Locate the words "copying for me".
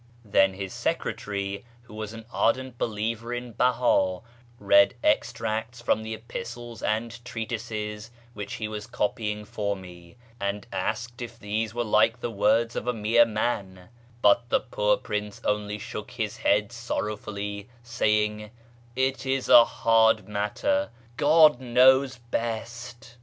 8.87-10.15